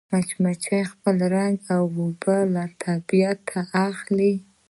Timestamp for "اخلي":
3.87-4.33